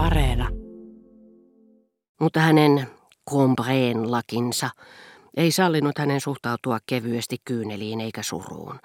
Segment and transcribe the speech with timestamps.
[0.00, 0.48] Areena.
[2.20, 2.86] Mutta hänen
[3.24, 4.70] kombreen lakinsa
[5.36, 8.78] ei sallinut hänen suhtautua kevyesti kyyneliin eikä suruun,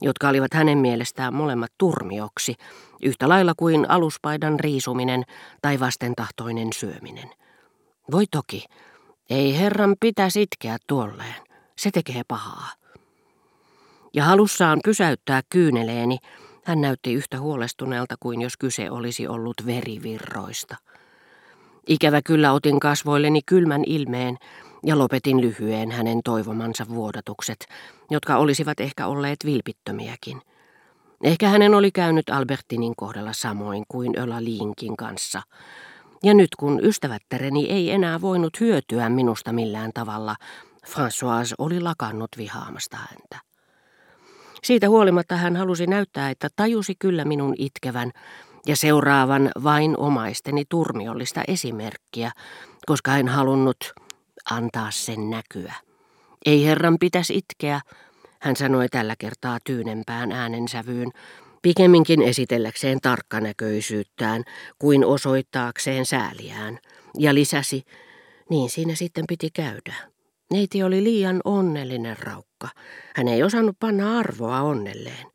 [0.00, 2.54] jotka olivat hänen mielestään molemmat turmioksi,
[3.02, 5.24] yhtä lailla kuin aluspaidan riisuminen
[5.62, 7.30] tai vastentahtoinen syöminen.
[8.10, 8.64] Voi toki,
[9.30, 11.42] ei herran pitäisi itkeä tuolleen,
[11.78, 12.70] se tekee pahaa.
[14.14, 16.18] Ja halussaan pysäyttää kyyneleeni,
[16.64, 20.76] hän näytti yhtä huolestuneelta kuin jos kyse olisi ollut verivirroista.
[21.86, 24.38] Ikävä kyllä otin kasvoilleni kylmän ilmeen
[24.86, 27.66] ja lopetin lyhyen hänen toivomansa vuodatukset,
[28.10, 30.42] jotka olisivat ehkä olleet vilpittömiäkin.
[31.22, 35.42] Ehkä hänen oli käynyt Albertinin kohdalla samoin kuin Öla Liinkin kanssa.
[36.22, 40.36] Ja nyt kun ystävättäreni ei enää voinut hyötyä minusta millään tavalla,
[40.86, 43.51] François oli lakannut vihaamasta häntä.
[44.64, 48.10] Siitä huolimatta hän halusi näyttää, että tajusi kyllä minun itkevän
[48.66, 52.32] ja seuraavan vain omaisteni turmiollista esimerkkiä,
[52.86, 53.92] koska en halunnut
[54.50, 55.74] antaa sen näkyä.
[56.46, 57.80] Ei herran pitäisi itkeä,
[58.40, 61.10] hän sanoi tällä kertaa tyynempään äänensävyyn,
[61.62, 64.44] pikemminkin esitelläkseen tarkkanäköisyyttään
[64.78, 66.78] kuin osoittaakseen sääliään,
[67.18, 67.82] ja lisäsi,
[68.50, 69.94] niin siinä sitten piti käydä.
[70.52, 72.51] Neiti oli liian onnellinen raukka.
[73.16, 75.26] Hän ei osannut panna arvoa onnelleen.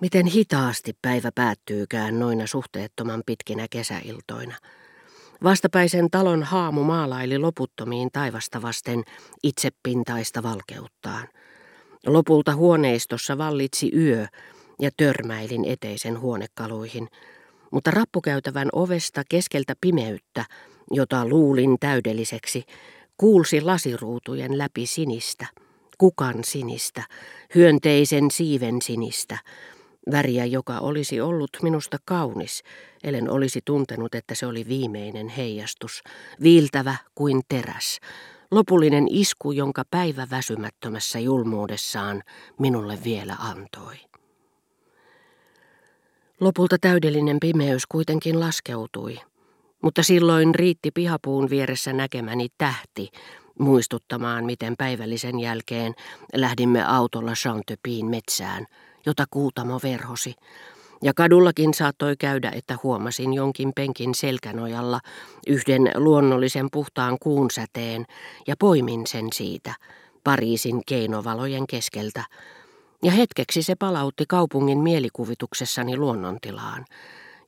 [0.00, 4.54] Miten hitaasti päivä päättyykään noina suhteettoman pitkinä kesäiltoina.
[5.42, 9.04] Vastapäisen talon haamu maalaili loputtomiin taivasta vasten
[9.42, 11.28] itsepintaista valkeuttaan.
[12.06, 14.26] Lopulta huoneistossa vallitsi yö
[14.80, 17.08] ja törmäilin eteisen huonekaluihin,
[17.72, 20.44] mutta rappukäytävän ovesta keskeltä pimeyttä,
[20.90, 22.64] jota luulin täydelliseksi,
[23.16, 25.46] kuulsi lasiruutujen läpi sinistä,
[25.98, 27.02] kukan sinistä,
[27.54, 29.38] hyönteisen siiven sinistä,
[30.10, 32.62] väriä, joka olisi ollut minusta kaunis,
[33.04, 36.02] ellen olisi tuntenut, että se oli viimeinen heijastus,
[36.42, 37.98] viiltävä kuin teräs,
[38.50, 42.22] lopullinen isku, jonka päivä väsymättömässä julmuudessaan
[42.58, 43.96] minulle vielä antoi.
[46.40, 49.18] Lopulta täydellinen pimeys kuitenkin laskeutui,
[49.82, 53.08] mutta silloin riitti pihapuun vieressä näkemäni tähti
[53.58, 55.94] muistuttamaan, miten päivällisen jälkeen
[56.34, 58.66] lähdimme autolla Chantepiin metsään,
[59.06, 60.34] jota kuutamo verhosi.
[61.02, 65.00] Ja kadullakin saattoi käydä, että huomasin jonkin penkin selkänojalla
[65.46, 68.06] yhden luonnollisen puhtaan kuunsäteen
[68.46, 69.74] ja poimin sen siitä,
[70.24, 72.24] Pariisin keinovalojen keskeltä.
[73.02, 76.84] Ja hetkeksi se palautti kaupungin mielikuvituksessani luonnontilaan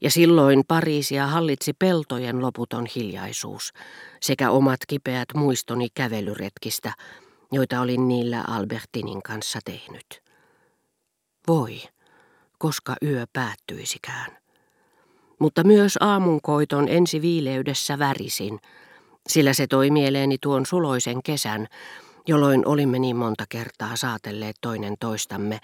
[0.00, 3.72] ja silloin Pariisia hallitsi peltojen loputon hiljaisuus
[4.20, 6.92] sekä omat kipeät muistoni kävelyretkistä,
[7.52, 10.22] joita olin niillä Albertinin kanssa tehnyt.
[11.48, 11.80] Voi,
[12.58, 14.38] koska yö päättyisikään.
[15.38, 18.58] Mutta myös aamunkoiton ensi viileydessä värisin,
[19.28, 21.66] sillä se toi mieleeni tuon suloisen kesän,
[22.28, 25.58] jolloin olimme niin monta kertaa saatelleet toinen toistamme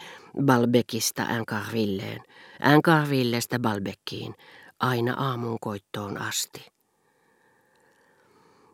[0.44, 2.22] Balbekista Ancarvilleen,
[2.62, 4.34] Ancarvillestä Balbekkiin,
[4.80, 6.66] aina aamun koittoon asti.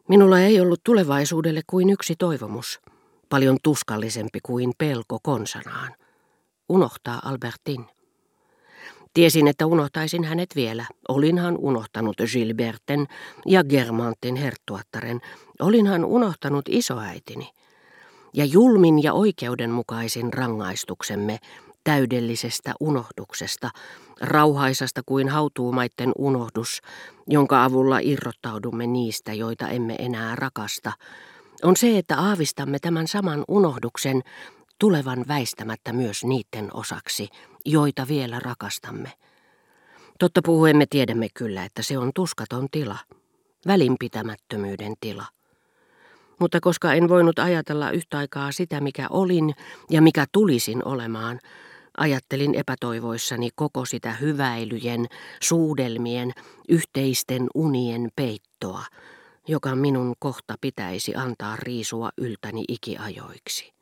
[0.09, 2.81] Minulla ei ollut tulevaisuudelle kuin yksi toivomus,
[3.29, 5.95] paljon tuskallisempi kuin pelko konsanaan.
[6.69, 7.87] Unohtaa Albertin.
[9.15, 10.87] Tiesin, että unohtaisin hänet vielä.
[11.09, 13.07] Olinhan unohtanut Gilberten
[13.47, 15.21] ja Germantin herttuattaren.
[15.61, 17.51] Olinhan unohtanut isoäitini
[18.35, 21.39] ja julmin ja oikeudenmukaisin rangaistuksemme
[21.85, 23.71] täydellisestä unohduksesta,
[24.21, 26.83] rauhaisasta kuin hautuumaitten unohdus,
[27.27, 30.93] jonka avulla irrottaudumme niistä, joita emme enää rakasta,
[31.63, 34.23] on se, että aavistamme tämän saman unohduksen
[34.79, 37.29] tulevan väistämättä myös niiden osaksi,
[37.65, 39.13] joita vielä rakastamme.
[40.19, 42.99] Totta puhuemme tiedämme kyllä, että se on tuskaton tila,
[43.67, 45.25] välinpitämättömyyden tila
[46.41, 49.55] mutta koska en voinut ajatella yhtä aikaa sitä, mikä olin
[49.91, 51.41] ja mikä tulisin olemaan,
[51.99, 55.07] ajattelin epätoivoissani koko sitä hyväilyjen,
[55.43, 56.33] suudelmien,
[56.69, 58.85] yhteisten unien peittoa,
[59.49, 63.73] joka minun kohta pitäisi antaa riisua yltäni ikiajoiksi.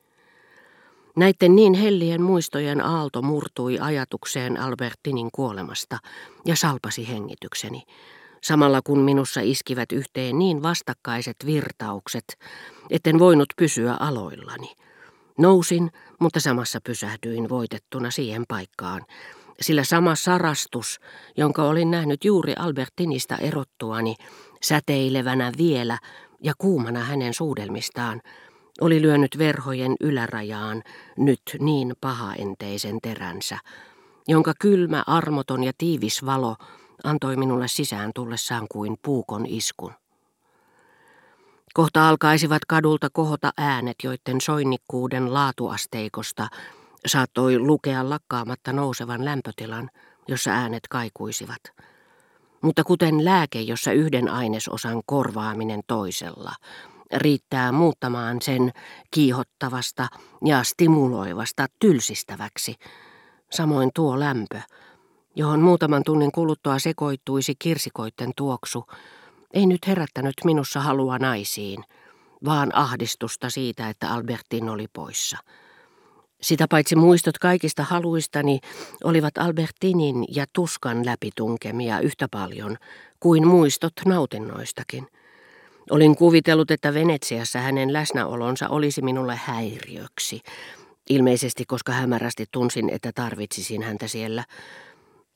[1.16, 5.98] Näiden niin hellien muistojen aalto murtui ajatukseen Albertinin kuolemasta
[6.46, 7.82] ja salpasi hengitykseni,
[8.42, 12.24] samalla kun minussa iskivät yhteen niin vastakkaiset virtaukset,
[12.90, 14.74] etten voinut pysyä aloillani.
[15.38, 19.02] Nousin, mutta samassa pysähdyin voitettuna siihen paikkaan,
[19.60, 21.00] sillä sama sarastus,
[21.36, 24.14] jonka olin nähnyt juuri Albertinista erottuani,
[24.62, 25.98] säteilevänä vielä
[26.42, 28.20] ja kuumana hänen suudelmistaan,
[28.80, 30.82] oli lyönyt verhojen ylärajaan
[31.16, 33.58] nyt niin pahaenteisen teränsä,
[34.28, 36.56] jonka kylmä, armoton ja tiivis valo
[37.04, 39.92] antoi minulle sisään tullessaan kuin puukon iskun.
[41.74, 46.48] Kohta alkaisivat kadulta kohota äänet, joiden soinnikkuuden laatuasteikosta
[47.06, 49.90] saattoi lukea lakkaamatta nousevan lämpötilan,
[50.28, 51.62] jossa äänet kaikuisivat.
[52.60, 56.52] Mutta kuten lääke, jossa yhden ainesosan korvaaminen toisella
[57.14, 58.72] riittää muuttamaan sen
[59.10, 60.08] kiihottavasta
[60.44, 62.74] ja stimuloivasta tylsistäväksi,
[63.50, 64.60] samoin tuo lämpö,
[65.36, 68.86] johon muutaman tunnin kuluttua sekoittuisi kirsikoitten tuoksu,
[69.54, 71.84] ei nyt herättänyt minussa halua naisiin,
[72.44, 75.38] vaan ahdistusta siitä, että Albertin oli poissa.
[76.40, 78.60] Sitä paitsi muistot kaikista haluistani
[79.04, 82.76] olivat Albertinin ja tuskan läpitunkemia yhtä paljon
[83.20, 85.06] kuin muistot nautinnoistakin.
[85.90, 90.40] Olin kuvitellut, että Venetsiassa hänen läsnäolonsa olisi minulle häiriöksi,
[91.10, 94.44] ilmeisesti koska hämärästi tunsin, että tarvitsisin häntä siellä.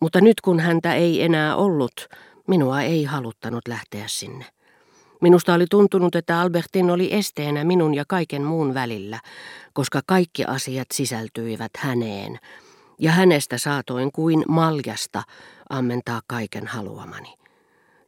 [0.03, 2.09] Mutta nyt kun häntä ei enää ollut,
[2.47, 4.45] minua ei haluttanut lähteä sinne.
[5.21, 9.21] Minusta oli tuntunut, että Albertin oli esteenä minun ja kaiken muun välillä,
[9.73, 12.39] koska kaikki asiat sisältyivät häneen,
[12.99, 15.23] ja hänestä saatoin kuin maljasta
[15.71, 17.35] ammentaa kaiken haluamani.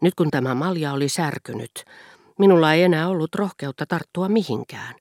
[0.01, 1.85] Nyt kun tämä malja oli särkynyt,
[2.39, 4.95] minulla ei enää ollut rohkeutta tarttua mihinkään.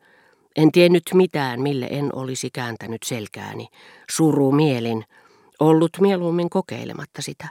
[0.56, 3.68] En tiennyt mitään, mille en olisi kääntänyt selkääni,
[4.12, 5.06] suru mielin,
[5.64, 7.48] ollut mieluummin kokeilematta sitä.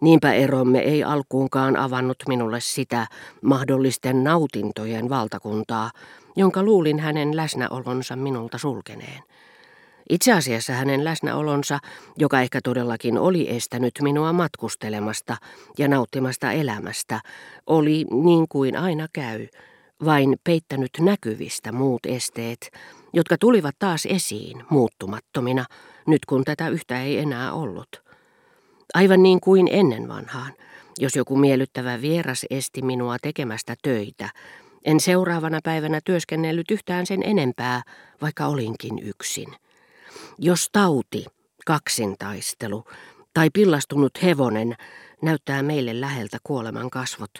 [0.00, 3.06] Niinpä eromme ei alkuunkaan avannut minulle sitä
[3.42, 5.90] mahdollisten nautintojen valtakuntaa,
[6.36, 9.22] jonka luulin hänen läsnäolonsa minulta sulkeneen.
[10.10, 11.78] Itse asiassa hänen läsnäolonsa,
[12.18, 15.36] joka ehkä todellakin oli estänyt minua matkustelemasta
[15.78, 17.20] ja nauttimasta elämästä,
[17.66, 19.46] oli niin kuin aina käy,
[20.04, 22.70] vain peittänyt näkyvistä muut esteet,
[23.14, 25.64] jotka tulivat taas esiin muuttumattomina,
[26.06, 28.02] nyt kun tätä yhtä ei enää ollut.
[28.94, 30.52] Aivan niin kuin ennen vanhaan,
[30.98, 34.28] jos joku miellyttävä vieras esti minua tekemästä töitä,
[34.84, 37.82] en seuraavana päivänä työskennellyt yhtään sen enempää,
[38.22, 39.54] vaikka olinkin yksin.
[40.38, 41.24] Jos tauti,
[41.66, 42.84] kaksintaistelu
[43.34, 44.74] tai pillastunut hevonen
[45.22, 47.30] näyttää meille läheltä kuoleman kasvot,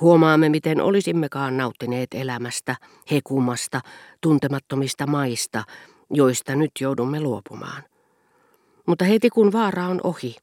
[0.00, 2.76] huomaamme miten olisimmekaan nauttineet elämästä,
[3.10, 3.80] hekumasta,
[4.20, 5.64] tuntemattomista maista,
[6.10, 7.82] joista nyt joudumme luopumaan.
[8.86, 10.36] Mutta heti kun vaara on ohi,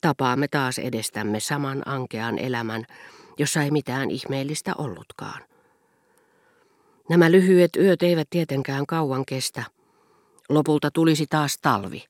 [0.00, 2.84] tapaamme taas edestämme saman ankean elämän,
[3.38, 5.42] jossa ei mitään ihmeellistä ollutkaan.
[7.08, 9.64] Nämä lyhyet yöt eivät tietenkään kauan kestä.
[10.48, 12.04] Lopulta tulisi taas talvi,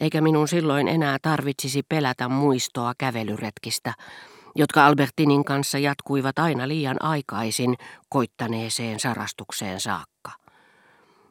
[0.00, 3.94] eikä minun silloin enää tarvitsisi pelätä muistoa kävelyretkistä,
[4.54, 7.74] jotka Albertinin kanssa jatkuivat aina liian aikaisin
[8.08, 10.30] koittaneeseen sarastukseen saakka.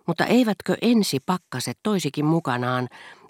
[0.08, 2.88] Mutta eivätkö ensi pakkaset toisikin mukanaan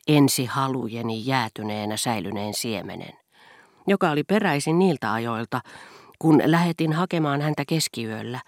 [0.07, 3.13] ensi halujeni jäätyneenä säilyneen siemenen,
[3.87, 5.61] joka oli peräisin niiltä ajoilta,
[6.19, 8.39] kun lähetin hakemaan häntä keskiyöllä,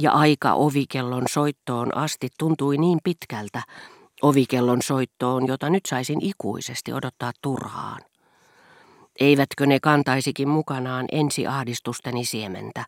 [0.00, 3.62] ja aika ovikellon soittoon asti tuntui niin pitkältä,
[4.22, 8.00] ovikellon soittoon, jota nyt saisin ikuisesti odottaa turhaan.
[9.20, 12.84] Eivätkö ne kantaisikin mukanaan ensi ahdistusteni siementä,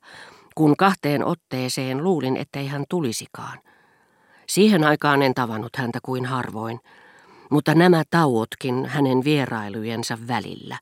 [0.55, 3.59] kun kahteen otteeseen luulin, ettei hän tulisikaan.
[4.49, 6.81] Siihen aikaan en tavannut häntä kuin harvoin,
[7.51, 10.79] mutta nämä tauotkin hänen vierailujensa välillä,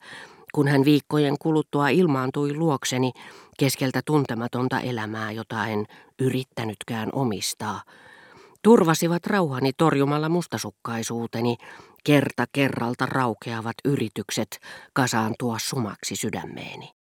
[0.55, 3.13] kun hän viikkojen kuluttua ilmaantui luokseni
[3.59, 5.87] keskeltä tuntematonta elämää, jota en
[6.19, 7.83] yrittänytkään omistaa,
[8.67, 11.57] turvasivat rauhani torjumalla mustasukkaisuuteni
[12.05, 14.59] kerta kerralta raukeavat yritykset
[14.93, 16.96] kasaantua sumaksi sydämeeni.